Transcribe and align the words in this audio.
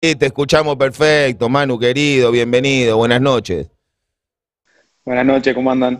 te 0.00 0.26
escuchamos 0.26 0.76
perfecto, 0.76 1.48
Manu 1.48 1.78
querido, 1.78 2.30
bienvenido, 2.30 2.96
buenas 2.96 3.20
noches. 3.20 3.70
Buenas 5.04 5.26
noches, 5.26 5.54
¿cómo 5.54 5.70
andan? 5.70 5.98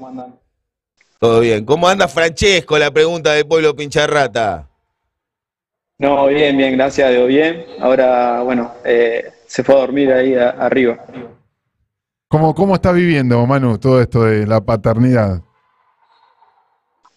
Todo 1.19 1.41
bien. 1.41 1.67
¿Cómo 1.67 1.87
anda 1.87 2.09
Francesco? 2.09 2.79
La 2.79 2.91
pregunta 2.91 3.33
de 3.33 3.45
Pueblo 3.45 3.77
Pincharrata. 3.77 4.67
No, 5.99 6.27
bien, 6.29 6.57
bien, 6.57 6.79
gracias 6.79 7.09
a 7.09 7.11
Dios, 7.11 7.29
bien. 7.29 7.67
Ahora, 7.79 8.41
bueno, 8.41 8.73
eh, 8.85 9.31
se 9.47 9.63
fue 9.63 9.75
a 9.75 9.79
dormir 9.81 10.11
ahí 10.13 10.35
arriba. 10.35 10.99
¿Cómo, 12.29 12.55
¿Cómo 12.55 12.75
estás 12.75 12.95
viviendo, 12.95 13.45
Manu, 13.45 13.77
todo 13.79 14.01
esto 14.01 14.25
de 14.25 14.47
la 14.47 14.63
paternidad? 14.63 15.43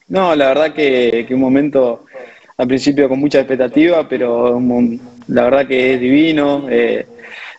No, 0.08 0.36
la 0.36 0.48
verdad 0.48 0.74
que, 0.74 1.26
un 1.30 1.40
momento 1.40 2.06
al 2.58 2.68
principio 2.68 3.10
con 3.10 3.20
mucha 3.20 3.40
expectativa, 3.40 4.08
pero 4.08 4.60
la 5.28 5.44
verdad 5.44 5.68
que 5.68 5.94
es 5.94 6.00
divino, 6.00 6.68
eh, 6.70 7.06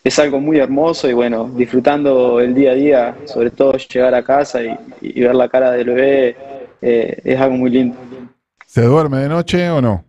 es 0.02 0.18
algo 0.18 0.40
muy 0.40 0.59
hermoso 0.59 1.09
y 1.09 1.14
bueno, 1.14 1.50
disfrutando 1.55 2.41
el 2.41 2.55
día 2.55 2.73
a 2.73 2.74
día, 2.74 3.16
sobre 3.24 3.50
todo 3.50 3.72
llegar 3.77 4.14
a 4.14 4.22
casa 4.22 4.60
y, 5.00 5.20
ver 5.20 5.34
la 5.34 5.48
cara 5.48 5.72
del 5.72 5.86
bebé, 5.86 6.36
eh, 6.83 7.20
es 7.24 7.41
algo 7.41 7.56
muy 7.56 7.70
lindo. 7.70 7.96
¿Se 8.66 8.83
duerme 8.83 9.19
de 9.19 9.28
noche 9.28 9.70
o 9.70 9.80
no? 9.80 10.05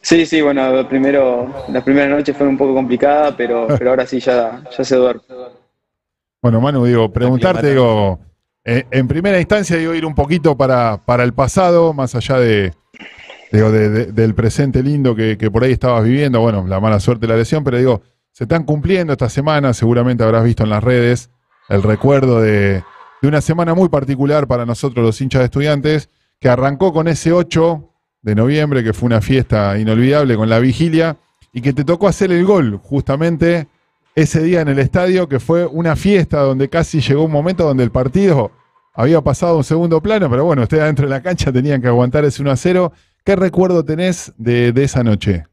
Sí, 0.00 0.26
sí, 0.26 0.42
bueno, 0.42 0.86
primero, 0.88 1.64
las 1.68 1.82
primeras 1.84 2.10
noches 2.10 2.36
fueron 2.36 2.54
un 2.54 2.58
poco 2.58 2.74
complicadas, 2.74 3.34
pero, 3.36 3.68
pero 3.78 3.90
ahora 3.90 4.06
sí 4.06 4.20
ya, 4.20 4.62
ya 4.76 4.84
se 4.84 4.96
duerme. 4.96 5.22
Bueno, 6.42 6.60
Manu, 6.60 6.84
digo, 6.84 7.10
preguntarte, 7.12 7.70
digo, 7.70 8.18
eh, 8.64 8.84
en 8.90 9.06
primera 9.06 9.38
instancia, 9.38 9.76
digo, 9.76 9.94
ir 9.94 10.04
un 10.04 10.14
poquito 10.14 10.56
para, 10.56 10.98
para 10.98 11.22
el 11.22 11.32
pasado, 11.32 11.94
más 11.94 12.16
allá 12.16 12.38
de, 12.40 12.72
digo, 13.52 13.70
del 13.70 14.34
presente 14.34 14.82
lindo 14.82 15.14
que, 15.14 15.36
que, 15.36 15.50
por 15.50 15.64
ahí 15.64 15.72
estabas 15.72 16.04
viviendo, 16.04 16.40
bueno, 16.40 16.66
la 16.66 16.80
mala 16.80 16.98
suerte 17.00 17.26
de 17.26 17.32
la 17.32 17.38
lesión, 17.38 17.62
pero 17.62 17.78
digo, 17.78 18.02
se 18.32 18.44
están 18.44 18.64
cumpliendo 18.64 19.12
esta 19.12 19.28
semana, 19.28 19.74
seguramente 19.74 20.24
habrás 20.24 20.44
visto 20.44 20.64
en 20.64 20.70
las 20.70 20.82
redes 20.82 21.30
el 21.68 21.82
recuerdo 21.82 22.40
de, 22.40 22.82
de 23.20 23.28
una 23.28 23.40
semana 23.40 23.74
muy 23.74 23.88
particular 23.88 24.46
para 24.46 24.66
nosotros 24.66 25.04
los 25.04 25.20
hinchas 25.20 25.40
de 25.40 25.44
estudiantes, 25.46 26.08
que 26.40 26.48
arrancó 26.48 26.92
con 26.92 27.08
ese 27.08 27.32
8 27.32 27.88
de 28.22 28.34
noviembre, 28.34 28.82
que 28.82 28.92
fue 28.92 29.06
una 29.06 29.20
fiesta 29.20 29.78
inolvidable 29.78 30.36
con 30.36 30.48
la 30.48 30.58
vigilia, 30.58 31.16
y 31.52 31.60
que 31.60 31.72
te 31.72 31.84
tocó 31.84 32.08
hacer 32.08 32.32
el 32.32 32.44
gol 32.44 32.80
justamente 32.82 33.68
ese 34.14 34.42
día 34.42 34.60
en 34.60 34.68
el 34.68 34.78
estadio, 34.78 35.28
que 35.28 35.40
fue 35.40 35.66
una 35.66 35.96
fiesta 35.96 36.40
donde 36.40 36.68
casi 36.68 37.00
llegó 37.00 37.24
un 37.24 37.32
momento 37.32 37.64
donde 37.64 37.84
el 37.84 37.90
partido 37.90 38.50
había 38.94 39.20
pasado 39.20 39.56
un 39.56 39.64
segundo 39.64 40.00
plano, 40.00 40.28
pero 40.28 40.44
bueno, 40.44 40.62
ustedes 40.62 40.82
adentro 40.82 41.06
de 41.06 41.10
la 41.10 41.22
cancha 41.22 41.52
tenían 41.52 41.80
que 41.80 41.88
aguantar 41.88 42.24
ese 42.24 42.42
1 42.42 42.50
a 42.50 42.56
0. 42.56 42.92
¿Qué 43.24 43.36
recuerdo 43.36 43.84
tenés 43.84 44.32
de, 44.36 44.72
esa 44.76 45.02
noche? 45.02 45.44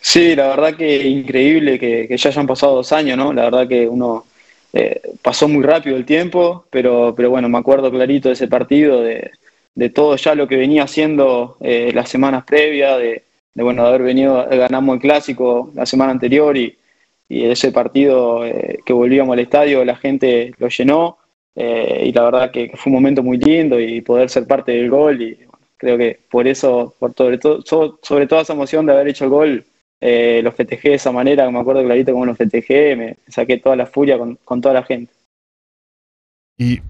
Sí, 0.00 0.34
la 0.34 0.48
verdad 0.48 0.74
que 0.74 1.06
increíble 1.06 1.78
que, 1.78 2.16
ya 2.16 2.30
hayan 2.30 2.46
pasado 2.46 2.76
dos 2.76 2.92
años, 2.92 3.18
¿no? 3.18 3.32
La 3.32 3.44
verdad 3.44 3.68
que 3.68 3.86
uno 3.86 4.24
eh, 4.72 5.00
pasó 5.22 5.48
muy 5.48 5.62
rápido 5.62 5.96
el 5.96 6.06
tiempo, 6.06 6.64
pero, 6.70 7.14
pero 7.14 7.30
bueno, 7.30 7.48
me 7.48 7.58
acuerdo 7.58 7.90
clarito 7.90 8.28
de 8.28 8.34
ese 8.34 8.48
partido, 8.48 9.02
de, 9.02 9.30
de 9.78 9.90
todo 9.90 10.16
ya 10.16 10.34
lo 10.34 10.48
que 10.48 10.56
venía 10.56 10.82
haciendo 10.82 11.56
eh, 11.60 11.92
las 11.94 12.08
semanas 12.08 12.42
previas, 12.44 12.98
de, 12.98 13.22
bueno, 13.54 13.86
haber 13.86 14.02
venido, 14.02 14.44
ganamos 14.50 14.96
el 14.96 15.00
clásico 15.00 15.70
la 15.74 15.86
semana 15.86 16.10
anterior 16.10 16.56
y, 16.56 16.76
ese 17.30 17.72
partido 17.72 18.44
eh, 18.44 18.78
que 18.86 18.92
volvíamos 18.94 19.34
al 19.34 19.40
estadio, 19.40 19.84
la 19.84 19.96
gente 19.96 20.54
lo 20.58 20.68
llenó 20.68 21.18
eh, 21.54 22.04
y 22.06 22.12
la 22.12 22.22
verdad 22.22 22.50
que, 22.50 22.72
fue 22.74 22.90
un 22.90 22.94
momento 22.94 23.22
muy 23.22 23.36
lindo 23.36 23.78
y 23.78 24.00
poder 24.00 24.30
ser 24.30 24.46
parte 24.46 24.72
del 24.72 24.88
gol 24.88 25.20
y 25.20 25.38
creo 25.78 25.96
que 25.96 26.20
por 26.30 26.46
eso, 26.46 26.94
por 26.98 27.14
sobre, 27.14 27.38
todo, 27.38 27.62
sobre 28.02 28.26
toda 28.26 28.42
esa 28.42 28.52
emoción 28.52 28.84
de 28.84 28.92
haber 28.92 29.08
hecho 29.08 29.24
el 29.24 29.30
gol, 29.30 29.64
lo 30.00 30.52
festejé 30.52 30.90
de 30.90 30.94
esa 30.96 31.12
manera, 31.12 31.50
me 31.50 31.58
acuerdo 31.58 31.82
clarito 31.82 32.12
cómo 32.12 32.26
lo 32.26 32.34
festejé, 32.34 32.94
me 32.96 33.16
saqué 33.28 33.58
toda 33.58 33.76
la 33.76 33.86
furia 33.86 34.18
con, 34.18 34.36
con 34.44 34.60
toda 34.60 34.74
la 34.74 34.82
gente. 34.82 35.12
Y 36.56 36.80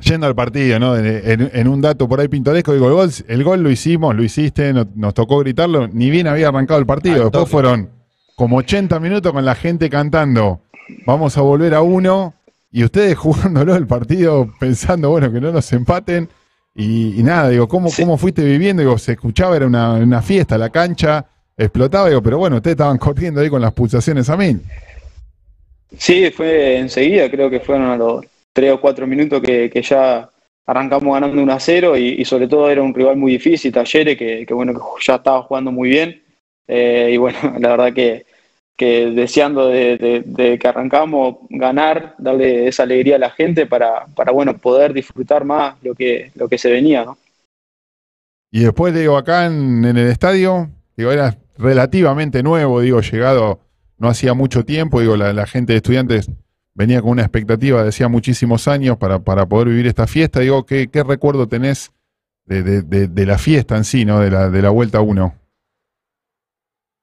Yendo 0.00 0.26
al 0.26 0.34
partido, 0.34 0.78
¿no? 0.78 0.94
En, 0.96 1.68
un 1.68 1.80
dato 1.80 2.06
por 2.06 2.20
ahí 2.20 2.28
pintoresco, 2.28 2.74
digo, 2.74 2.88
el 2.88 2.92
gol, 2.92 3.10
el 3.28 3.44
gol 3.44 3.62
lo 3.62 3.70
hicimos, 3.70 4.14
lo 4.14 4.22
hiciste, 4.22 4.74
nos, 4.74 5.14
tocó 5.14 5.38
gritarlo, 5.38 5.88
ni 5.88 6.10
bien 6.10 6.26
había 6.26 6.48
arrancado 6.48 6.78
el 6.78 6.84
partido. 6.84 7.24
Después 7.24 7.48
fueron 7.48 7.88
como 8.34 8.58
80 8.58 9.00
minutos 9.00 9.32
con 9.32 9.44
la 9.44 9.54
gente 9.54 9.88
cantando, 9.88 10.60
vamos 11.06 11.38
a 11.38 11.40
volver 11.40 11.72
a 11.74 11.80
uno, 11.80 12.34
y 12.70 12.84
ustedes 12.84 13.16
jugándolo 13.18 13.74
el 13.74 13.86
partido 13.86 14.52
pensando, 14.60 15.08
bueno, 15.08 15.32
que 15.32 15.40
no 15.40 15.50
nos 15.50 15.72
empaten. 15.72 16.28
Y, 16.78 17.22
nada, 17.22 17.48
digo, 17.48 17.66
¿cómo, 17.66 17.88
¿cómo 17.90 18.18
fuiste 18.18 18.44
viviendo? 18.44 18.82
Digo, 18.82 18.98
se 18.98 19.12
escuchaba, 19.12 19.56
era 19.56 19.66
una, 19.66 20.20
fiesta, 20.20 20.58
la 20.58 20.68
cancha 20.68 21.24
explotaba, 21.56 22.10
digo, 22.10 22.22
pero 22.22 22.36
bueno, 22.36 22.56
ustedes 22.56 22.74
estaban 22.74 22.98
corriendo 22.98 23.40
ahí 23.40 23.48
con 23.48 23.62
las 23.62 23.72
pulsaciones 23.72 24.28
a 24.28 24.36
mí. 24.36 24.58
Sí, 25.96 26.30
fue 26.30 26.76
enseguida, 26.76 27.30
creo 27.30 27.48
que 27.48 27.60
fueron 27.60 27.86
a 27.86 27.96
los 27.96 28.26
tres 28.52 28.72
o 28.72 28.80
cuatro 28.80 29.06
minutos 29.06 29.40
que, 29.40 29.70
ya 29.82 30.28
arrancamos 30.66 31.14
ganando 31.14 31.40
1 31.40 31.52
a 31.52 31.60
0 31.60 31.96
y, 31.96 32.24
sobre 32.26 32.46
todo 32.46 32.68
era 32.68 32.82
un 32.82 32.92
rival 32.92 33.16
muy 33.16 33.32
difícil, 33.32 33.72
Talleres, 33.72 34.18
que, 34.18 34.46
bueno, 34.50 34.74
que 34.74 34.80
ya 35.00 35.14
estaba 35.14 35.42
jugando 35.42 35.72
muy 35.72 35.88
bien. 35.88 36.22
Eh, 36.68 37.10
y 37.12 37.16
bueno, 37.16 37.38
la 37.58 37.70
verdad 37.70 37.94
que, 37.94 38.26
deseando 38.84 39.68
de, 39.68 40.58
que 40.60 40.68
arrancamos 40.68 41.36
ganar, 41.48 42.14
darle 42.18 42.68
esa 42.68 42.82
alegría 42.82 43.16
a 43.16 43.20
la 43.20 43.30
gente 43.30 43.66
para, 43.66 44.06
para 44.14 44.32
bueno, 44.32 44.56
poder 44.58 44.92
disfrutar 44.92 45.44
más 45.44 45.76
lo 45.82 45.94
que, 45.94 46.30
lo 46.34 46.48
que 46.48 46.58
se 46.58 46.70
venía, 46.70 47.04
¿no? 47.04 47.16
Y 48.50 48.60
después, 48.60 48.94
digo, 48.94 49.16
acá 49.16 49.46
en, 49.46 49.84
el 49.84 49.98
estadio, 49.98 50.70
digo, 50.96 51.10
era 51.10 51.36
relativamente 51.58 52.42
nuevo, 52.42 52.80
digo, 52.80 53.00
llegado 53.00 53.60
no 53.98 54.08
hacía 54.08 54.34
mucho 54.34 54.64
tiempo, 54.64 55.00
digo, 55.00 55.16
la, 55.16 55.32
la 55.32 55.46
gente 55.46 55.72
de 55.72 55.78
estudiantes 55.78 56.30
venía 56.74 57.00
con 57.00 57.10
una 57.10 57.22
expectativa 57.22 57.82
de 57.82 57.88
hacía 57.88 58.08
muchísimos 58.08 58.68
años 58.68 58.98
para, 58.98 59.18
para 59.18 59.46
poder 59.46 59.68
vivir 59.68 59.86
esta 59.86 60.06
fiesta. 60.06 60.40
Digo, 60.40 60.66
¿qué, 60.66 60.88
qué 60.88 61.02
recuerdo 61.02 61.48
tenés 61.48 61.92
de, 62.44 62.82
de, 62.82 63.26
la 63.26 63.38
fiesta 63.38 63.76
en 63.76 63.84
sí, 63.84 64.04
¿no? 64.04 64.20
de, 64.20 64.30
la, 64.30 64.50
de 64.50 64.62
la 64.62 64.70
Vuelta 64.70 65.00
1? 65.00 65.34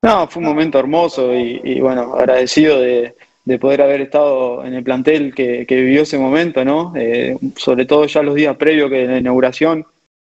No, 0.04 0.28
fue 0.28 0.42
un 0.42 0.50
momento 0.50 0.78
hermoso 0.80 1.34
y, 1.34 1.80
bueno, 1.80 2.14
agradecido 2.16 2.82
de, 2.82 3.16
de, 3.46 3.58
poder 3.58 3.82
haber 3.82 4.02
estado 4.02 4.66
en 4.66 4.74
el 4.74 4.84
plantel 4.84 5.34
que, 5.34 5.66
vivió 5.66 6.02
ese 6.02 6.18
momento, 6.18 6.66
¿no? 6.66 6.92
Eh, 6.98 7.38
sobre 7.56 7.86
todo 7.86 8.06
ya 8.06 8.22
los 8.22 8.36
días 8.36 8.58
previos 8.58 8.90
que 8.90 9.08
la 9.08 9.20
inauguración, 9.20 9.86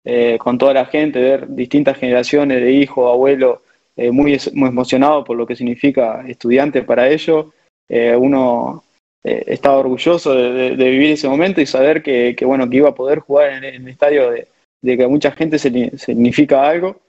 eh, 0.06 0.38
con 0.38 0.60
toda 0.60 0.76
la 0.76 0.86
gente, 0.86 1.20
ver 1.20 1.48
distintas 1.48 1.98
generaciones 1.98 2.62
de 2.62 2.72
hijos, 2.72 3.12
abuelos, 3.12 3.62
eh, 3.96 4.12
muy, 4.12 4.40
muy 4.54 4.70
emocionados 4.70 5.26
por 5.26 5.38
lo 5.38 5.48
que 5.48 5.56
significa 5.56 6.24
estudiante 6.28 6.84
para 6.84 7.10
ellos. 7.10 7.48
uno 7.90 8.84
estaba 9.24 9.78
orgulloso 9.78 10.36
de, 10.36 10.76
vivir 10.76 11.12
ese 11.12 11.28
momento 11.28 11.62
y 11.62 11.66
saber 11.66 12.04
que, 12.04 12.36
bueno, 12.46 12.70
que 12.70 12.78
iba 12.78 12.90
a 12.90 12.96
poder 12.96 13.20
jugar 13.20 13.54
en, 13.54 13.64
el 13.64 13.88
estadio 13.88 14.30
de, 14.30 14.48
que 14.84 15.04
a 15.04 15.08
mucha 15.08 15.32
gente 15.32 15.58
se, 15.58 15.98
significa 15.98 16.68
algo. 16.70 17.03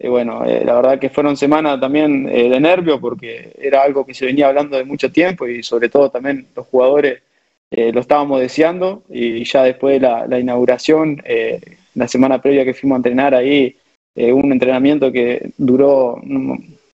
Y 0.00 0.08
bueno, 0.08 0.44
eh, 0.46 0.64
la 0.64 0.74
verdad 0.74 0.98
que 0.98 1.10
fueron 1.10 1.36
semanas 1.36 1.78
también 1.78 2.26
eh, 2.28 2.48
de 2.48 2.58
nervio 2.58 2.98
porque 3.00 3.52
era 3.60 3.82
algo 3.82 4.04
que 4.04 4.14
se 4.14 4.26
venía 4.26 4.48
hablando 4.48 4.76
de 4.76 4.84
mucho 4.84 5.12
tiempo 5.12 5.46
y 5.46 5.62
sobre 5.62 5.88
todo 5.88 6.10
también 6.10 6.48
los 6.56 6.66
jugadores 6.66 7.22
lo 7.72 8.00
estábamos 8.00 8.40
deseando 8.40 9.04
y 9.08 9.44
ya 9.44 9.62
después 9.62 10.00
de 10.00 10.08
la, 10.26 10.40
inauguración, 10.40 11.22
la 11.94 12.08
semana 12.08 12.42
previa 12.42 12.64
que 12.64 12.74
fuimos 12.74 12.96
a 12.96 12.98
entrenar 12.98 13.32
ahí, 13.32 13.76
un 14.16 14.50
entrenamiento 14.50 15.12
que 15.12 15.52
duró 15.56 16.20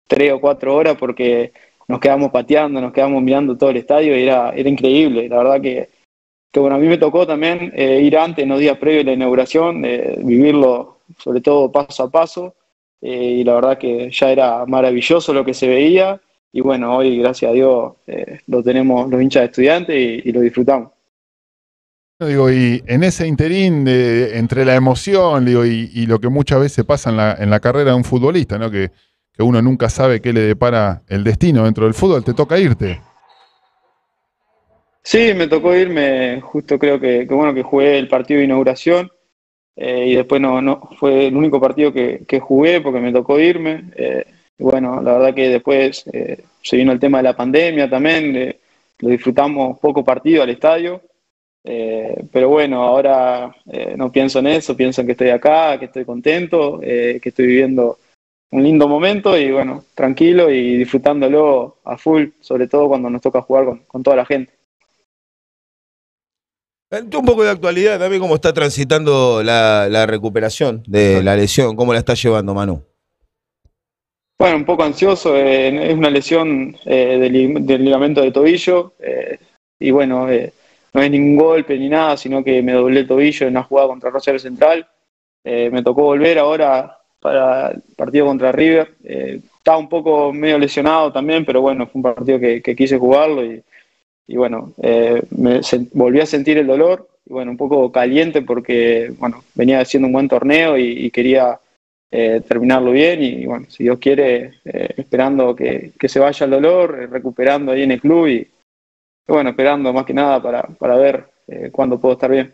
tres 0.08 0.32
o 0.32 0.42
cuatro 0.42 0.76
horas 0.76 0.98
porque 0.98 1.52
nos 1.88 2.00
quedamos 2.00 2.32
pateando, 2.32 2.82
nos 2.82 2.94
quedamos 2.94 3.22
mirando 3.22 3.58
todo 3.58 3.70
el 3.70 3.78
estadio 3.78 4.18
y 4.18 4.24
era, 4.24 4.52
era 4.52 4.70
increíble. 4.70 5.28
La 5.30 5.38
verdad 5.38 5.62
que, 5.62 5.90
que 6.52 6.60
bueno, 6.60 6.76
a 6.76 6.80
mí 6.80 6.88
me 6.88 6.98
tocó 6.98 7.26
también 7.28 7.72
eh, 7.76 8.02
ir 8.02 8.18
antes, 8.18 8.44
en 8.44 8.50
los 8.50 8.60
días 8.60 8.78
previos 8.78 9.06
la 9.06 9.14
inauguración, 9.14 9.84
eh, 9.86 10.16
vivirlo 10.20 11.00
sobre 11.18 11.42
todo 11.42 11.72
paso 11.72 12.04
a 12.04 12.10
paso. 12.10 12.56
Eh, 13.04 13.40
y 13.40 13.44
la 13.44 13.56
verdad 13.56 13.78
que 13.78 14.10
ya 14.12 14.32
era 14.32 14.66
maravilloso 14.66 15.34
lo 15.34 15.44
que 15.44 15.54
se 15.54 15.68
veía. 15.68 16.20
Y 16.52 16.62
bueno, 16.62 16.96
hoy, 16.96 17.18
gracias 17.18 17.52
a 17.52 17.54
Dios, 17.54 17.94
lo 18.48 18.64
tenemos 18.64 19.10
los 19.10 19.22
hinchas 19.22 19.42
de 19.42 19.46
estudiantes 19.48 20.26
y, 20.26 20.32
lo 20.32 20.42
disfrutamos. 20.42 20.92
Digo, 22.20 22.50
y 22.52 22.82
en 22.88 23.04
ese 23.04 23.28
interín 23.28 23.84
de, 23.84 24.38
entre 24.38 24.64
la 24.64 24.76
emoción 24.76 25.46
digo, 25.46 25.66
y, 25.66 25.90
y, 25.94 26.06
lo 26.06 26.20
que 26.20 26.30
muchas 26.30 26.60
veces 26.60 26.86
pasa 26.86 27.10
en 27.10 27.18
la, 27.18 27.36
en 27.40 27.50
la 27.50 27.60
carrera 27.60 27.92
de 27.92 27.98
un 27.98 28.04
futbolista, 28.04 28.58
¿no? 28.58 28.70
que 28.72 28.92
que 29.34 29.44
uno 29.44 29.62
nunca 29.62 29.90
sabe 29.90 30.22
qué 30.22 30.32
le 30.32 30.42
depara 30.42 31.02
el 31.08 31.24
destino 31.24 31.66
dentro 31.66 31.86
del 31.86 31.94
fútbol, 31.94 32.24
te 32.24 32.34
toca 32.34 32.58
irte. 32.60 33.02
Sí, 35.02 35.34
me 35.36 35.48
tocó 35.48 35.76
irme, 35.76 36.40
justo 36.42 36.80
creo 36.80 37.00
que, 37.00 37.26
bueno 37.26 37.54
que 37.54 37.64
jugué 37.64 37.98
el 37.98 38.08
partido 38.08 38.40
de 38.40 38.46
inauguración 38.46 39.12
eh, 39.76 40.06
y 40.08 40.16
después 40.16 40.42
no, 40.42 40.62
no 40.62 40.90
fue 41.00 41.28
el 41.28 41.36
único 41.36 41.60
partido 41.60 41.92
que, 41.92 42.40
jugué 42.40 42.82
porque 42.82 43.00
me 43.00 43.12
tocó 43.12 43.40
irme. 43.40 43.86
Eh, 43.96 44.26
bueno, 44.58 45.02
la 45.02 45.14
verdad 45.14 45.34
que 45.34 45.50
después 45.50 46.06
eh, 46.14 46.44
se 46.62 46.78
vino 46.78 46.92
el 46.92 47.00
tema 47.00 47.18
de 47.18 47.24
la 47.24 47.36
pandemia 47.36 47.90
también, 47.90 48.56
lo 49.00 49.10
disfrutamos 49.10 49.80
poco 49.80 50.04
partido 50.04 50.44
al 50.44 50.50
estadio, 50.50 51.02
pero 52.32 52.50
bueno, 52.50 52.84
ahora 52.84 53.56
no 53.96 54.12
pienso 54.12 54.40
en 54.40 54.48
eso, 54.48 54.76
pienso 54.76 55.02
en 55.02 55.08
que 55.08 55.14
estoy 55.14 55.30
acá, 55.30 55.78
que 55.80 55.86
estoy 55.86 56.06
contento, 56.06 56.80
que 56.80 57.22
estoy 57.24 57.48
viviendo 57.48 57.98
un 58.54 58.64
lindo 58.64 58.88
momento 58.88 59.36
y 59.36 59.52
bueno, 59.52 59.84
tranquilo 59.96 60.52
y 60.52 60.78
disfrutándolo 60.78 61.78
a 61.84 61.98
full, 61.98 62.28
sobre 62.40 62.68
todo 62.68 62.88
cuando 62.88 63.10
nos 63.10 63.22
toca 63.22 63.42
jugar 63.42 63.66
con, 63.88 64.04
toda 64.04 64.16
la 64.16 64.26
gente. 64.26 64.54
Un 66.94 67.26
poco 67.26 67.44
de 67.44 67.50
actualidad 67.50 67.98
también, 67.98 68.22
cómo 68.22 68.36
está 68.36 68.54
transitando 68.54 69.42
la, 69.42 70.06
recuperación 70.06 70.84
de 70.86 71.24
la 71.24 71.36
lesión, 71.36 71.76
cómo 71.76 71.92
la 71.92 71.98
está 71.98 72.14
llevando 72.14 72.54
Manu. 72.54 72.84
Bueno, 74.38 74.58
un 74.58 74.66
poco 74.66 74.84
ansioso, 74.84 75.36
eh, 75.36 75.90
es 75.90 75.98
una 75.98 76.12
lesión 76.12 76.78
eh, 76.86 77.18
del, 77.18 77.84
ligamento 77.84 78.22
de 78.22 78.32
tobillo 78.32 78.94
eh, 79.00 79.40
y 79.80 79.90
bueno, 79.90 80.28
no 80.94 81.02
es 81.02 81.12
ningún 81.12 81.38
golpe 81.38 81.80
ni 81.80 81.90
nada, 81.90 82.16
sino 82.16 82.44
que 82.44 82.62
me 82.62 82.74
doblé 82.74 83.00
el 83.00 83.08
tobillo 83.08 83.48
en 83.48 83.54
una 83.54 83.64
jugada 83.64 83.88
contra 83.88 84.12
Rosario 84.12 84.40
Central. 84.40 84.88
me 85.44 85.82
tocó 85.82 86.04
volver 86.04 86.38
ahora 86.38 87.00
para 87.20 87.72
el 87.72 87.82
partido 87.96 88.28
contra 88.28 88.52
River. 88.52 88.94
Estaba 89.04 89.80
un 89.80 89.90
poco 89.90 90.32
medio 90.32 90.60
lesionado 90.60 91.12
también, 91.12 91.44
pero 91.44 91.62
bueno, 91.62 91.88
fue 91.88 92.00
un 92.00 92.04
partido 92.04 92.40
que, 92.40 92.76
quise 92.76 93.00
jugarlo 93.00 93.44
y, 93.44 93.64
bueno, 94.28 94.74
eh, 94.82 95.22
me 95.32 95.62
volví 95.94 96.20
a 96.20 96.26
sentir 96.26 96.58
el 96.58 96.68
dolor 96.68 97.10
y 97.26 97.34
bueno, 97.34 97.52
un 97.52 97.58
poco 97.58 97.92
caliente 97.92 98.42
porque 98.42 99.14
bueno, 99.18 99.44
venía 99.56 99.80
haciendo 99.80 100.08
un 100.08 100.14
buen 100.14 100.28
torneo 100.28 100.78
y, 100.78 101.10
quería 101.12 101.60
eh, 102.12 102.42
terminarlo 102.48 102.92
bien 102.92 103.22
y, 103.24 103.46
bueno, 103.46 103.66
si 103.70 103.84
Dios 103.84 104.00
quiere, 104.00 104.54
esperando 104.64 105.56
que, 105.56 105.94
se 106.08 106.20
vaya 106.20 106.46
el 106.46 106.52
dolor, 106.52 107.10
recuperando 107.12 107.72
ahí 107.72 107.84
en 107.84 107.92
el 107.92 108.02
club 108.02 108.28
y, 108.28 108.48
bueno, 109.28 109.52
esperando 109.52 109.94
más 109.94 110.06
que 110.06 110.14
nada 110.14 110.42
para, 110.42 110.64
para 110.64 110.96
ver 110.96 111.26
cuándo 111.72 112.00
puedo 112.00 112.14
estar 112.14 112.32
bien. 112.32 112.54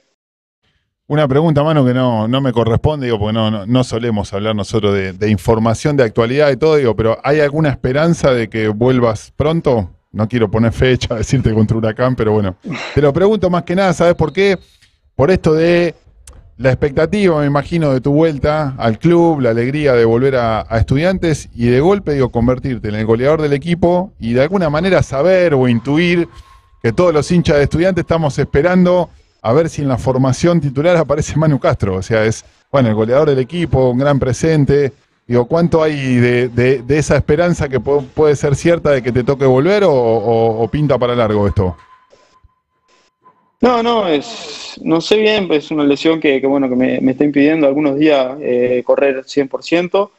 Una 1.09 1.27
pregunta, 1.27 1.63
mano, 1.63 1.83
que 1.83 1.91
no, 1.91 2.27
no 2.27 2.39
me 2.39 2.53
corresponde, 2.53 3.07
digo, 3.07 3.17
porque 3.17 3.33
no, 3.33 3.65
no, 3.65 3.83
solemos 3.83 4.31
hablar 4.31 4.55
nosotros 4.55 4.93
de, 4.93 5.31
información, 5.31 5.97
de 5.97 6.03
actualidad 6.03 6.51
y 6.51 6.57
todo, 6.57 6.75
digo, 6.75 6.95
pero 6.95 7.17
¿hay 7.23 7.39
alguna 7.39 7.69
esperanza 7.69 8.31
de 8.31 8.47
que 8.47 8.67
vuelvas 8.67 9.33
pronto? 9.35 9.89
No 10.11 10.27
quiero 10.27 10.49
poner 10.49 10.71
fecha, 10.71 11.15
decirte 11.17 11.53
contra 11.53 11.77
Huracán, 11.77 12.15
pero 12.15 12.33
bueno, 12.33 12.55
te 12.93 13.01
lo 13.01 13.13
pregunto 13.13 13.49
más 13.49 13.63
que 13.63 13.75
nada, 13.75 13.93
¿sabes 13.93 14.15
por 14.15 14.33
qué? 14.33 14.57
Por 15.15 15.31
esto 15.31 15.53
de 15.53 15.95
la 16.57 16.71
expectativa, 16.71 17.39
me 17.39 17.45
imagino, 17.45 17.91
de 17.91 18.01
tu 18.01 18.11
vuelta 18.11 18.75
al 18.77 18.99
club, 18.99 19.39
la 19.41 19.51
alegría 19.51 19.93
de 19.93 20.05
volver 20.05 20.35
a, 20.35 20.65
a 20.67 20.77
estudiantes 20.77 21.49
y 21.55 21.67
de 21.67 21.79
golpe, 21.79 22.13
digo, 22.13 22.29
convertirte 22.29 22.89
en 22.89 22.95
el 22.95 23.05
goleador 23.05 23.41
del 23.41 23.53
equipo 23.53 24.13
y 24.19 24.33
de 24.33 24.41
alguna 24.41 24.69
manera 24.69 25.01
saber 25.03 25.53
o 25.53 25.67
intuir 25.67 26.27
que 26.81 26.91
todos 26.91 27.13
los 27.13 27.31
hinchas 27.31 27.57
de 27.57 27.63
estudiantes 27.63 28.03
estamos 28.03 28.37
esperando 28.39 29.09
a 29.41 29.53
ver 29.53 29.69
si 29.69 29.81
en 29.81 29.87
la 29.87 29.97
formación 29.97 30.59
titular 30.59 30.95
aparece 30.97 31.37
Manu 31.37 31.59
Castro. 31.59 31.95
O 31.95 32.01
sea, 32.01 32.25
es, 32.25 32.43
bueno, 32.71 32.89
el 32.89 32.95
goleador 32.95 33.29
del 33.29 33.39
equipo, 33.39 33.89
un 33.89 33.99
gran 33.99 34.19
presente. 34.19 34.93
Digo, 35.29 35.45
¿cuánto 35.45 35.83
hay 35.83 36.15
de, 36.15 36.83
esa 36.89 37.15
esperanza 37.15 37.69
que 37.69 37.79
puede 37.79 38.35
ser 38.35 38.55
cierta 38.55 38.89
de 38.89 39.03
que 39.03 39.11
te 39.11 39.23
toque 39.23 39.45
volver 39.45 39.83
o, 39.85 40.67
pinta 40.71 40.97
para 40.97 41.15
largo 41.15 41.45
esto? 41.45 41.77
No, 43.61 43.83
no, 43.83 44.07
es, 44.07 44.81
no 44.83 44.99
sé 44.99 45.17
bien, 45.17 45.47
es 45.51 45.69
una 45.69 45.83
lesión 45.83 46.19
que, 46.19 46.39
bueno, 46.47 46.67
que 46.67 46.75
me, 46.75 47.11
está 47.11 47.25
impidiendo 47.25 47.67
algunos 47.67 47.97
días 47.97 48.37
eh, 48.41 48.81
correr 48.83 49.23
100%, 49.23 50.09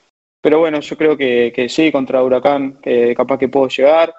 pero 0.41 0.61
bueno, 0.61 0.79
yo 0.79 0.97
creo 0.97 1.17
que, 1.17 1.53
que 1.53 1.69
sí, 1.69 1.91
contra 1.91 2.23
Huracán, 2.23 2.79
que 2.81 3.13
capaz 3.17 3.39
que 3.39 3.49
puedo 3.49 3.67
llegar. 3.67 4.15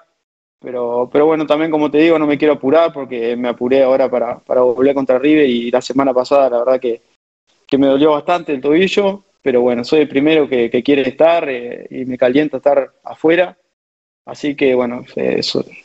Pero, 0.60 1.08
pero 1.10 1.24
bueno, 1.24 1.46
también 1.46 1.70
como 1.70 1.90
te 1.90 1.98
digo, 1.98 2.18
no 2.18 2.26
me 2.26 2.36
quiero 2.36 2.52
apurar 2.52 2.92
porque 2.92 3.34
me 3.34 3.48
apuré 3.48 3.82
ahora 3.82 4.10
para, 4.10 4.40
para 4.40 4.60
volver 4.60 4.94
contra 4.94 5.18
River 5.18 5.46
y 5.46 5.70
la 5.70 5.80
semana 5.80 6.12
pasada 6.12 6.50
la 6.50 6.58
verdad 6.58 6.78
que, 6.78 7.00
me 7.78 7.86
dolió 7.86 8.10
bastante 8.10 8.52
el 8.52 8.60
tobillo, 8.60 9.24
pero 9.42 9.60
bueno, 9.60 9.84
soy 9.84 10.00
el 10.00 10.08
primero 10.08 10.48
que, 10.48 10.82
quiere 10.84 11.02
estar 11.02 11.48
eh, 11.48 11.86
y 11.90 12.04
me 12.04 12.16
calienta 12.16 12.58
estar 12.58 12.92
afuera. 13.02 13.58
Así 14.24 14.54
que 14.54 14.74
bueno, 14.74 15.04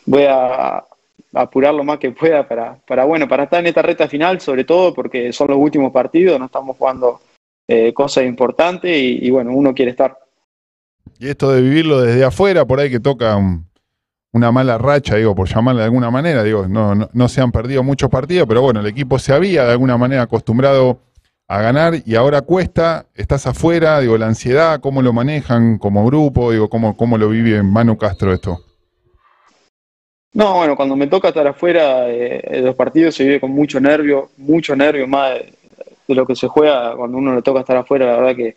voy 0.05 0.25
a, 0.29 0.85
apurar 1.33 1.73
lo 1.73 1.83
más 1.83 1.97
que 1.99 2.11
pueda 2.11 2.47
para, 2.47 3.03
bueno, 3.05 3.27
para 3.27 3.43
estar 3.43 3.59
en 3.59 3.67
esta 3.67 3.81
recta 3.81 4.07
final, 4.07 4.39
sobre 4.39 4.63
todo 4.63 4.93
porque 4.93 5.33
son 5.33 5.49
los 5.49 5.57
últimos 5.57 5.91
partidos, 5.91 6.39
no 6.39 6.45
estamos 6.45 6.77
jugando 6.77 7.19
eh, 7.67 7.93
cosas 7.93 8.25
importantes 8.25 8.91
y, 8.95 9.29
bueno, 9.29 9.51
uno 9.51 9.73
quiere 9.73 9.91
estar. 9.91 10.17
Y 11.19 11.27
esto 11.29 11.51
de 11.51 11.61
vivirlo 11.61 12.01
desde 12.01 12.23
afuera, 12.23 12.65
por 12.65 12.79
ahí 12.79 12.89
que 12.89 12.99
toca 12.99 13.35
un, 13.35 13.65
una 14.33 14.51
mala 14.51 14.77
racha, 14.77 15.15
digo, 15.15 15.35
por 15.35 15.47
llamarle 15.47 15.81
de 15.81 15.85
alguna 15.85 16.11
manera, 16.11 16.43
digo, 16.43 16.67
no, 16.67 16.95
no, 16.95 17.27
se 17.27 17.41
han 17.41 17.51
perdido 17.51 17.83
muchos 17.83 18.09
partidos, 18.09 18.47
pero 18.47 18.61
bueno, 18.61 18.79
el 18.79 18.85
equipo 18.87 19.19
se 19.19 19.33
había 19.33 19.65
de 19.65 19.71
alguna 19.71 19.97
manera 19.97 20.23
acostumbrado 20.23 20.99
a 21.47 21.61
ganar 21.61 21.95
y 22.05 22.15
ahora 22.15 22.41
cuesta, 22.41 23.05
estás 23.15 23.47
afuera, 23.47 23.99
digo, 23.99 24.17
la 24.17 24.27
ansiedad, 24.27 24.79
cómo 24.81 25.01
lo 25.01 25.13
manejan 25.13 25.77
como 25.77 26.05
grupo, 26.05 26.51
digo, 26.51 26.69
cómo, 26.69 26.97
cómo 26.97 27.17
lo 27.17 27.29
vive 27.29 27.63
Manu 27.63 27.97
Castro 27.97 28.33
esto. 28.33 28.59
No, 30.33 30.55
bueno, 30.55 30.75
cuando 30.75 30.95
me 30.95 31.07
toca 31.07 31.29
estar 31.29 31.47
afuera 31.47 32.01
de 32.01 32.61
los 32.61 32.75
partidos 32.75 33.15
se 33.15 33.23
vive 33.23 33.39
con 33.39 33.51
mucho 33.51 33.79
nervio, 33.79 34.29
mucho 34.37 34.75
nervio 34.75 35.07
más 35.07 35.33
de, 35.35 36.15
lo 36.15 36.25
que 36.25 36.35
se 36.35 36.47
juega 36.47 36.95
cuando 36.95 37.17
uno 37.17 37.33
le 37.35 37.41
toca 37.41 37.61
estar 37.61 37.77
afuera, 37.77 38.05
la 38.05 38.17
verdad 38.17 38.35
que 38.35 38.55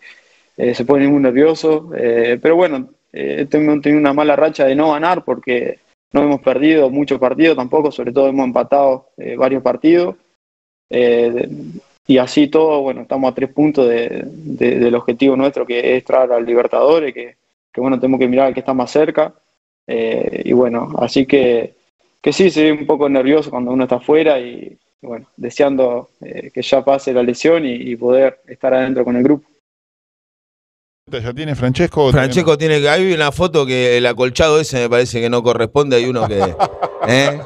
eh, 0.56 0.74
se 0.74 0.84
pone 0.84 1.08
muy 1.08 1.20
nervioso, 1.20 1.90
eh, 1.96 2.38
pero 2.42 2.56
bueno, 2.56 2.90
eh, 3.12 3.46
hemos 3.50 3.80
tenido 3.80 4.00
una 4.00 4.12
mala 4.12 4.36
racha 4.36 4.66
de 4.66 4.74
no 4.74 4.92
ganar 4.92 5.24
porque 5.24 5.80
no 6.12 6.22
hemos 6.22 6.40
perdido 6.40 6.90
muchos 6.90 7.18
partidos 7.18 7.56
tampoco, 7.56 7.90
sobre 7.90 8.12
todo 8.12 8.28
hemos 8.28 8.46
empatado 8.46 9.10
eh, 9.16 9.36
varios 9.36 9.62
partidos. 9.62 10.16
Eh, 10.88 11.48
y 12.10 12.18
así 12.18 12.48
todo, 12.48 12.82
bueno, 12.82 13.02
estamos 13.02 13.30
a 13.30 13.34
tres 13.34 13.50
puntos 13.50 13.88
de, 13.88 14.22
del 14.24 14.94
objetivo 14.94 15.36
nuestro 15.36 15.66
que 15.66 15.96
es 15.96 16.04
traer 16.04 16.32
al 16.32 16.44
Libertadores, 16.44 17.14
que, 17.14 17.36
que, 17.72 17.80
bueno, 17.80 17.98
tenemos 17.98 18.18
que 18.18 18.28
mirar 18.28 18.46
al 18.48 18.54
que 18.54 18.60
está 18.60 18.74
más 18.74 18.90
cerca. 18.90 19.32
Eh, 19.86 20.42
y 20.44 20.52
bueno, 20.52 20.92
así 20.98 21.26
que, 21.26 21.74
que 22.20 22.32
sí, 22.32 22.50
se 22.50 22.64
ve 22.64 22.72
un 22.72 22.86
poco 22.86 23.08
nervioso 23.08 23.50
cuando 23.50 23.70
uno 23.70 23.84
está 23.84 23.96
afuera 23.96 24.38
y, 24.40 24.76
bueno, 25.02 25.26
deseando 25.36 26.10
que 26.20 26.62
ya 26.62 26.84
pase 26.84 27.12
la 27.12 27.22
lesión 27.22 27.64
y 27.64 27.96
poder 27.96 28.40
estar 28.46 28.74
adentro 28.74 29.04
con 29.04 29.16
el 29.16 29.22
grupo. 29.22 29.50
¿Ya 31.18 31.34
tiene 31.34 31.54
Francesco? 31.54 32.10
Francesco 32.12 32.56
tiene 32.56 32.80
que. 32.80 32.88
Hay 32.88 33.12
una 33.12 33.32
foto 33.32 33.66
que 33.66 33.98
el 33.98 34.06
acolchado 34.06 34.60
ese 34.60 34.78
me 34.78 34.90
parece 34.90 35.20
que 35.20 35.28
no 35.28 35.42
corresponde. 35.42 35.96
Hay 35.96 36.04
uno 36.06 36.26
que. 36.28 36.40
¿eh? 37.08 37.40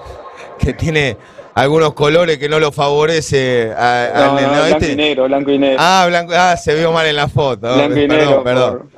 que 0.59 0.75
tiene 0.75 1.17
algunos 1.55 1.95
colores 1.95 2.39
que 2.39 2.49
no 2.49 2.59
lo 2.59 2.73
favorece 2.73 3.73
a, 3.77 4.37
blanco 4.69 4.85
y 4.85 4.97
negro, 4.97 5.25
blanco 5.25 5.51
y 5.51 5.59
negro. 5.59 5.77
Ah, 5.81 6.05
blanco, 6.09 6.33
ah, 6.37 6.57
se 6.57 6.75
vio 6.75 6.93
mal 6.93 7.07
en 7.07 7.17
la 7.17 7.29
foto. 7.29 7.75
Blanco 7.75 7.99
y 7.99 8.09
negro, 8.09 8.43
perdón. 8.43 8.91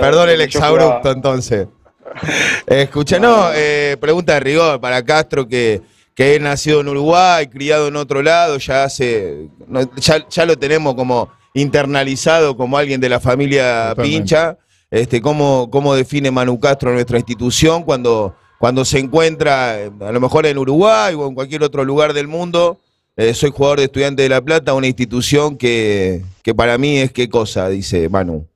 perdón 0.00 0.30
el 0.30 0.40
exabrupto 0.40 1.10
entonces. 1.10 1.66
Escucha, 2.66 3.18
no, 3.18 3.50
eh, 3.54 3.96
pregunta 4.00 4.34
de 4.34 4.40
rigor 4.40 4.80
para 4.80 5.04
Castro 5.04 5.46
que, 5.46 5.82
que 6.14 6.34
es 6.36 6.40
nacido 6.40 6.80
en 6.80 6.88
Uruguay, 6.88 7.46
criado 7.46 7.88
en 7.88 7.96
otro 7.96 8.22
lado, 8.22 8.58
ya 8.58 8.84
hace, 8.84 9.48
ya, 9.96 10.26
ya 10.28 10.44
lo 10.44 10.58
tenemos 10.58 10.94
como 10.94 11.28
internalizado 11.54 12.56
como 12.56 12.78
alguien 12.78 13.00
de 13.00 13.08
la 13.08 13.20
familia 13.20 13.94
Pincha. 14.00 14.56
Este, 14.90 15.20
¿cómo, 15.20 15.68
¿Cómo 15.70 15.94
define 15.94 16.30
Manu 16.30 16.58
Castro 16.58 16.92
nuestra 16.92 17.16
institución 17.16 17.84
cuando, 17.84 18.34
cuando 18.60 18.84
se 18.84 18.98
encuentra, 18.98 19.80
eh, 19.80 19.90
a 20.00 20.12
lo 20.12 20.20
mejor 20.20 20.44
en 20.44 20.58
Uruguay 20.58 21.14
o 21.14 21.26
en 21.26 21.34
cualquier 21.34 21.62
otro 21.62 21.82
lugar 21.82 22.12
del 22.12 22.28
mundo? 22.28 22.78
Eh, 23.16 23.32
soy 23.32 23.50
jugador 23.50 23.78
de 23.78 23.86
Estudiante 23.86 24.22
de 24.22 24.28
La 24.28 24.42
Plata, 24.42 24.74
una 24.74 24.86
institución 24.86 25.56
que, 25.56 26.20
que 26.42 26.54
para 26.54 26.76
mí 26.76 26.98
es 26.98 27.10
qué 27.10 27.30
cosa, 27.30 27.70
dice 27.70 28.10
Manu. 28.10 28.46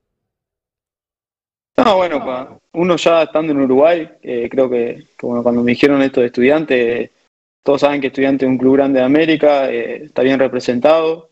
No, 1.78 1.96
bueno, 1.96 2.61
uno 2.75 2.96
ya 2.96 3.23
estando 3.23 3.52
en 3.52 3.62
Uruguay, 3.62 4.06
eh, 4.23 4.49
creo 4.50 4.68
que, 4.68 5.06
cuando 5.16 5.62
me 5.62 5.70
dijeron 5.70 6.02
esto 6.02 6.20
de 6.20 6.26
estudiante, 6.26 7.11
todos 7.62 7.80
saben 7.80 8.02
que 8.02 8.08
estudiante 8.08 8.44
es 8.44 8.50
un 8.50 8.58
club 8.58 8.75
grande 8.75 8.99
de 8.99 9.06
América, 9.06 9.70
está 9.70 10.20
bien 10.20 10.38
representado 10.38 11.30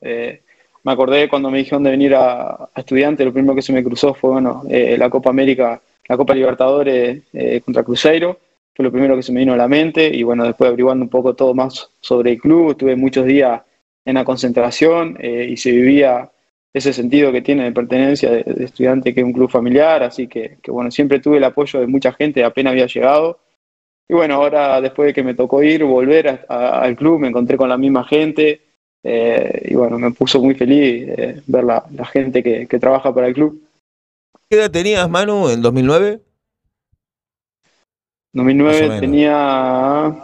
me 0.85 0.93
acordé 0.93 1.29
cuando 1.29 1.51
me 1.51 1.59
dijeron 1.59 1.85
de 1.85 1.91
venir 1.91 2.15
a, 2.15 2.71
estudiante, 2.75 3.25
lo 3.25 3.33
primero 3.35 3.55
que 3.55 3.63
se 3.63 3.73
me 3.73 3.85
cruzó 3.85 4.15
fue 4.15 4.31
bueno, 4.31 4.63
eh, 4.69 4.97
la 4.99 5.11
Copa 5.11 5.31
América, 5.31 5.81
la 6.09 6.17
Copa 6.17 6.35
Libertadores 6.35 7.23
contra 7.65 7.85
Cruzeiro, 7.85 8.39
fue 8.75 8.85
lo 8.85 8.93
primero 8.93 9.17
que 9.17 9.23
se 9.23 9.33
me 9.33 9.41
vino 9.41 9.53
a 9.53 9.57
la 9.57 9.69
mente 9.69 10.09
y 10.15 10.23
bueno, 10.23 10.45
después 10.45 10.69
averiguando 10.69 11.05
un 11.05 11.11
poco 11.11 11.35
todo 11.35 11.55
más 11.55 11.91
sobre 12.01 12.33
el 12.33 12.41
club, 12.41 12.71
estuve 12.71 12.97
muchos 12.97 13.27
días 13.27 13.63
en 14.05 14.15
la 14.15 14.25
concentración 14.25 15.17
eh, 15.21 15.49
y 15.51 15.57
se 15.57 15.71
vivía 15.71 16.31
ese 16.73 16.93
sentido 16.93 17.33
que 17.33 17.43
tiene 17.43 17.65
de 17.65 17.73
pertenencia 17.73 18.31
de, 18.31 18.65
estudiante 18.65 19.13
que 19.13 19.21
es 19.21 19.27
un 19.27 19.33
club 19.33 19.51
familiar, 19.51 20.03
así 20.03 20.27
que, 20.27 20.57
bueno, 20.69 20.91
siempre 20.91 21.21
tuve 21.21 21.37
el 21.37 21.45
apoyo 21.45 21.81
de 21.81 21.87
mucha 21.87 22.13
gente, 22.13 22.45
apenas 22.45 22.73
había 22.73 22.87
llegado. 22.87 23.39
Y 24.09 24.15
bueno, 24.15 24.35
ahora 24.35 24.81
después 24.81 25.09
de 25.09 25.15
que 25.15 25.23
me 25.23 25.35
tocó 25.35 25.63
ir, 25.63 25.85
volver 25.85 26.47
al 26.49 26.97
club, 26.97 27.21
me 27.21 27.29
encontré 27.29 27.57
con 27.57 27.69
la 27.69 27.77
misma 27.77 28.05
gente, 28.05 28.63
eh, 29.05 29.69
y 29.71 29.75
bueno, 29.75 29.99
me 29.99 30.13
puso 30.13 30.41
muy 30.41 30.55
feliz 30.55 31.09
eh, 31.09 31.43
ver 31.47 31.65
la, 31.65 31.85
gente 32.11 32.43
que, 32.43 32.79
trabaja 32.79 33.15
para 33.15 33.27
el 33.27 33.35
club. 33.35 33.63
¿Qué 34.49 34.57
edad 34.57 34.71
tenías, 34.71 35.09
Manu, 35.11 35.51
en 35.51 35.61
2009? 35.61 36.21
2009 38.33 39.01
tenía, 39.01 40.15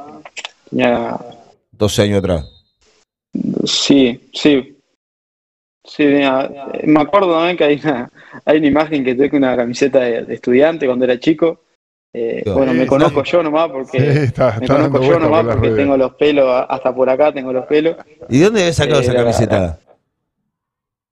tenía... 0.69 1.19
12 1.73 2.03
años 2.03 2.19
atrás. 2.19 2.45
Sí, 3.65 4.31
sí. 4.33 4.75
Sí, 5.85 6.05
me 6.05 7.01
acuerdo 7.01 7.33
también 7.33 7.57
que 7.57 7.65
hay 7.65 7.81
una, 7.83 8.11
hay 8.45 8.59
una 8.59 8.67
imagen 8.67 9.05
que 9.05 9.15
tuve 9.15 9.31
con 9.31 9.39
una 9.39 9.57
camiseta 9.57 10.01
de, 10.01 10.35
estudiante 10.35 10.87
cuando 10.87 11.07
era 11.07 11.19
chico. 11.19 11.63
Eh, 12.13 12.43
bueno, 12.47 12.75
me 12.75 12.87
conozco 12.87 13.23
yo 13.23 13.43
nomás 13.43 13.71
porque 13.71 14.31
me 14.61 14.67
conozco 14.67 15.03
yo 15.03 15.19
nomás 15.19 15.45
porque 15.45 15.71
tengo 15.71 15.97
los 15.97 16.15
pelos 16.15 16.65
hasta 16.69 16.95
por 16.95 17.09
acá 17.09 17.33
tengo 17.33 17.53
los 17.53 17.65
pelos. 17.67 17.97
¿Y 18.29 18.39
dónde 18.41 18.61
habías 18.61 18.77
sacado 18.77 19.01
esa 19.01 19.15
camiseta? 19.15 19.79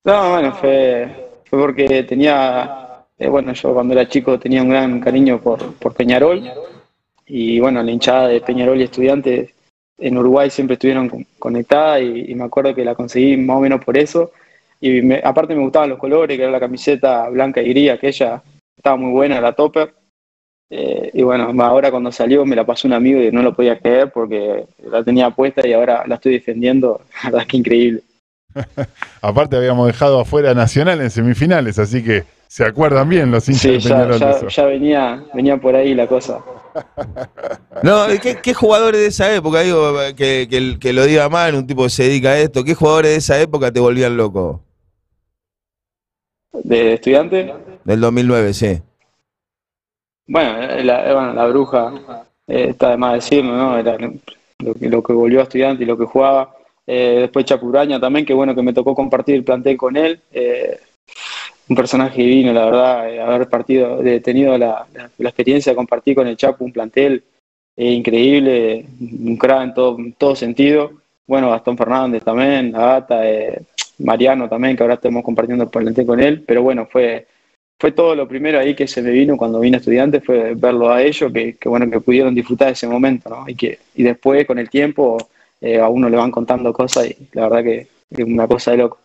No, 0.04 0.30
bueno, 0.30 0.54
fue, 0.54 1.08
fue 1.44 1.58
porque 1.58 2.02
tenía, 2.04 3.04
eh, 3.18 3.28
bueno, 3.28 3.52
yo 3.54 3.72
cuando 3.72 3.94
era 3.94 4.08
chico 4.08 4.38
tenía 4.38 4.62
un 4.62 4.68
gran 4.68 5.00
cariño 5.00 5.40
por, 5.40 5.74
por 5.74 5.94
Peñarol 5.94 6.50
y 7.26 7.58
bueno, 7.60 7.82
la 7.82 7.90
hinchada 7.90 8.28
de 8.28 8.40
Peñarol 8.40 8.80
y 8.80 8.84
estudiantes 8.84 9.50
en 9.98 10.18
Uruguay 10.18 10.50
siempre 10.50 10.74
estuvieron 10.74 11.26
conectadas 11.38 12.02
y, 12.02 12.34
me 12.34 12.44
acuerdo 12.44 12.74
que 12.74 12.84
la 12.84 12.94
conseguí 12.94 13.36
más 13.36 13.56
o 13.56 13.60
menos 13.60 13.84
por 13.84 13.96
eso. 13.96 14.32
Y 14.80 15.12
aparte 15.24 15.54
me 15.54 15.62
gustaban 15.62 15.90
los 15.90 15.98
colores, 15.98 16.36
que 16.36 16.42
era 16.42 16.52
la 16.52 16.60
camiseta 16.60 17.28
blanca 17.30 17.62
y 17.62 17.70
gris, 17.70 17.90
aquella 17.90 18.42
estaba 18.76 18.96
muy 18.96 19.10
buena, 19.10 19.40
la 19.40 19.52
topper. 19.52 19.94
Eh, 20.68 21.10
y 21.14 21.22
bueno, 21.22 21.52
ahora 21.62 21.90
cuando 21.90 22.10
salió 22.10 22.44
me 22.44 22.56
la 22.56 22.66
pasó 22.66 22.88
un 22.88 22.94
amigo 22.94 23.20
y 23.20 23.30
no 23.30 23.40
lo 23.40 23.54
podía 23.54 23.78
creer 23.78 24.10
porque 24.10 24.66
la 24.90 25.04
tenía 25.04 25.30
puesta 25.30 25.66
y 25.66 25.72
ahora 25.72 26.04
la 26.06 26.16
estoy 26.16 26.32
defendiendo. 26.32 27.00
La 27.22 27.30
verdad 27.30 27.42
es 27.42 27.48
que 27.48 27.56
increíble. 27.56 28.02
aparte 29.22 29.56
habíamos 29.56 29.86
dejado 29.86 30.20
afuera 30.20 30.54
Nacional 30.54 31.00
en 31.00 31.10
semifinales, 31.10 31.78
así 31.78 32.02
que 32.02 32.24
se 32.48 32.64
acuerdan 32.64 33.08
bien 33.08 33.30
los 33.30 33.48
hinchas 33.48 33.84
de 33.84 33.90
Peñarol. 33.90 34.18
Ya, 34.18 34.48
ya 34.48 34.64
venía, 34.66 35.24
venía 35.34 35.56
por 35.56 35.74
ahí 35.74 35.94
la 35.94 36.06
cosa. 36.06 36.40
No, 37.82 38.06
¿qué, 38.42 38.54
jugadores 38.54 39.00
de 39.00 39.06
esa 39.06 39.34
época, 39.34 39.60
digo, 39.60 39.94
que, 40.16 40.76
que, 40.80 40.92
lo 40.92 41.04
diga 41.04 41.28
mal, 41.28 41.54
un 41.54 41.66
tipo 41.66 41.84
que 41.84 41.90
se 41.90 42.04
dedica 42.04 42.30
a 42.30 42.38
esto, 42.38 42.64
qué 42.64 42.74
jugadores 42.74 43.12
de 43.12 43.16
esa 43.18 43.40
época 43.40 43.72
te 43.72 43.80
volvían 43.80 44.16
loco? 44.16 44.62
¿De 46.52 46.94
estudiante? 46.94 47.54
Del 47.84 48.00
2009, 48.00 48.54
sí. 48.54 48.82
Bueno, 50.26 50.58
la, 50.82 51.32
la 51.32 51.46
bruja, 51.46 52.24
eh, 52.46 52.68
está 52.70 52.90
de 52.90 52.96
más 52.96 53.14
decirlo, 53.14 53.56
¿no? 53.56 53.78
Era 53.78 53.96
lo, 54.58 55.02
que 55.02 55.12
volvió 55.12 55.40
a 55.40 55.44
estudiante 55.44 55.84
y 55.84 55.86
lo 55.86 55.96
que 55.96 56.04
jugaba. 56.04 56.54
Eh, 56.86 57.18
después 57.22 57.44
Chapuraña 57.44 58.00
también, 58.00 58.24
que 58.24 58.34
bueno 58.34 58.54
que 58.54 58.62
me 58.62 58.72
tocó 58.72 58.94
compartir 58.94 59.36
el 59.36 59.44
plantel 59.44 59.76
con 59.76 59.96
él. 59.96 60.20
Eh, 60.32 60.78
un 61.68 61.76
personaje 61.76 62.22
divino, 62.22 62.52
la 62.52 62.64
verdad, 62.66 63.10
eh, 63.10 63.20
haber 63.20 63.48
partido, 63.48 64.02
de, 64.02 64.20
tenido 64.20 64.56
la, 64.56 64.86
experiencia 65.18 65.72
de 65.72 65.76
compartir 65.76 66.14
con 66.14 66.26
el 66.26 66.36
Chapo 66.36 66.64
un 66.64 66.72
plantel 66.72 67.24
eh, 67.76 67.90
increíble, 67.92 68.86
un 69.00 69.36
crack 69.36 69.62
en 69.62 69.74
todo, 69.74 69.96
todo 70.16 70.36
sentido. 70.36 70.92
Bueno, 71.26 71.50
Gastón 71.50 71.76
Fernández 71.76 72.22
también, 72.22 72.74
Agata, 72.74 73.28
eh, 73.28 73.60
Mariano 73.98 74.48
también, 74.48 74.76
que 74.76 74.82
ahora 74.82 74.94
estamos 74.94 75.24
compartiendo 75.24 75.64
el 75.64 75.70
plantel 75.70 76.06
con 76.06 76.20
él, 76.20 76.44
pero 76.46 76.62
bueno, 76.62 76.86
fue, 76.86 77.26
fue 77.80 77.90
todo 77.90 78.14
lo 78.14 78.28
primero 78.28 78.60
ahí 78.60 78.74
que 78.76 78.86
se 78.86 79.02
me 79.02 79.10
vino 79.10 79.36
cuando 79.36 79.58
vine 79.58 79.78
estudiante, 79.78 80.20
fue 80.20 80.54
verlo 80.54 80.90
a 80.90 81.02
ellos, 81.02 81.32
que, 81.32 81.56
bueno, 81.64 81.90
que 81.90 82.00
pudieron 82.00 82.34
disfrutar 82.34 82.70
ese 82.70 82.86
momento, 82.86 83.28
¿no? 83.28 83.48
Y 83.48 83.56
que, 83.56 83.80
y 83.96 84.04
después 84.04 84.46
con 84.46 84.58
el 84.58 84.70
tiempo 84.70 85.18
a 85.82 85.88
uno 85.88 86.08
le 86.08 86.16
van 86.16 86.30
contando 86.30 86.72
cosas 86.72 87.10
y 87.10 87.16
la 87.32 87.48
verdad 87.48 87.64
que 87.64 87.88
es 88.10 88.24
una 88.24 88.46
cosa 88.46 88.70
de 88.70 88.76
loco. 88.76 88.98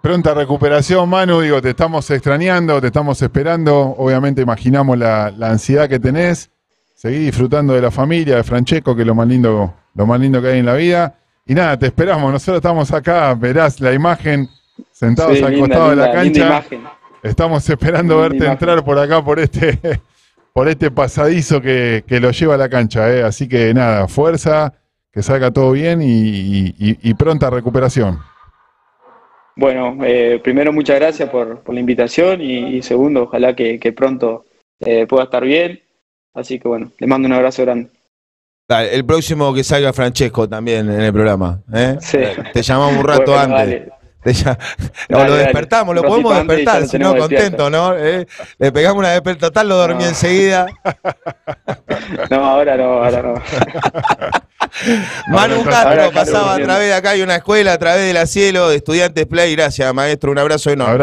Pronta 0.00 0.32
recuperación, 0.32 1.08
Manu. 1.08 1.40
Digo, 1.40 1.60
te 1.60 1.70
estamos 1.70 2.08
extrañando, 2.10 2.80
te 2.80 2.86
estamos 2.86 3.20
esperando. 3.20 3.76
Obviamente 3.98 4.40
imaginamos 4.40 4.96
la, 4.96 5.26
ansiedad 5.42 5.88
que 5.88 5.98
tenés. 5.98 6.50
Seguí 6.94 7.18
disfrutando 7.18 7.74
de 7.74 7.82
la 7.82 7.90
familia, 7.90 8.36
de 8.36 8.44
Francesco, 8.44 8.94
que 8.94 9.02
es 9.02 9.06
lo 9.06 9.14
más 9.16 9.26
lindo, 9.26 9.74
lo 9.94 10.06
más 10.06 10.20
lindo 10.20 10.40
que 10.40 10.48
hay 10.48 10.58
en 10.60 10.66
la 10.66 10.74
vida. 10.74 11.18
Y 11.46 11.54
nada, 11.54 11.76
te 11.76 11.86
esperamos. 11.86 12.32
Nosotros 12.32 12.58
estamos 12.58 12.92
acá, 12.92 13.34
verás 13.34 13.80
la 13.80 13.92
imagen, 13.92 14.48
sentados 14.92 15.42
al 15.42 15.58
costado 15.58 15.90
de 15.90 15.96
la 15.96 16.12
cancha. 16.12 16.64
Estamos 17.22 17.68
esperando 17.68 18.18
verte 18.18 18.46
entrar 18.46 18.84
por 18.84 18.98
acá, 19.00 19.24
por 19.24 19.40
este, 19.40 20.00
por 20.52 20.68
este 20.68 20.92
pasadizo 20.92 21.60
que, 21.60 22.04
lo 22.08 22.30
lleva 22.30 22.54
a 22.54 22.58
la 22.58 22.68
cancha. 22.68 23.12
¿eh? 23.12 23.24
Así 23.24 23.48
que 23.48 23.74
nada, 23.74 24.06
fuerza, 24.06 24.74
que 25.12 25.24
salga 25.24 25.50
todo 25.50 25.72
bien 25.72 26.00
y 26.02 27.14
pronta 27.14 27.50
recuperación. 27.50 28.20
Bueno, 29.58 29.98
eh, 30.04 30.40
primero 30.42 30.72
muchas 30.72 31.00
gracias 31.00 31.28
por, 31.30 31.64
la 31.68 31.80
invitación 31.80 32.40
y, 32.40 32.80
segundo, 32.80 33.24
ojalá 33.24 33.56
que, 33.56 33.92
pronto 33.94 34.44
eh, 34.78 35.04
pueda 35.08 35.24
estar 35.24 35.44
bien. 35.44 35.82
Así 36.32 36.60
que 36.60 36.68
bueno, 36.68 36.92
le 36.96 37.06
mando 37.08 37.26
un 37.26 37.32
abrazo 37.32 37.62
grande. 37.64 37.90
el 38.68 39.04
próximo 39.04 39.52
que 39.52 39.64
salga 39.64 39.92
Francesco 39.92 40.48
también 40.48 40.88
en 40.88 41.00
el 41.00 41.12
programa. 41.12 41.60
¿eh? 41.74 41.96
Sí. 42.00 42.20
Te 42.52 42.62
llamamos 42.62 42.98
un 42.98 43.04
rato 43.04 43.36
antes. 43.36 43.88
o 45.10 45.24
lo 45.24 45.34
despertamos, 45.34 45.92
lo 45.92 46.02
podemos 46.04 46.36
despertar, 46.36 46.86
si 46.86 46.96
no, 46.96 47.16
contento, 47.16 47.68
¿no? 47.68 47.94
Le 47.96 48.72
pegamos 48.72 49.00
una 49.00 49.10
despertar, 49.10 49.66
lo 49.66 49.74
dormí 49.76 50.04
enseguida. 50.04 50.66
No, 52.30 52.44
ahora 52.44 52.76
no, 52.76 53.04
ahora 53.04 53.22
no. 53.22 53.34
Manu 55.28 55.64
Castro 55.64 56.10
pasaba 56.12 56.54
a 56.54 56.58
través 56.58 56.88
de 56.88 56.94
acá, 56.94 57.10
hay 57.10 57.22
una 57.22 57.36
escuela 57.36 57.72
a 57.72 57.78
través 57.78 58.06
de 58.06 58.12
la 58.12 58.26
cielo 58.26 58.68
de 58.68 58.76
estudiantes 58.76 59.26
Play. 59.26 59.54
Gracias, 59.54 59.92
maestro. 59.94 60.32
Un 60.32 60.38
abrazo 60.38 60.70
enorme. 60.70 60.94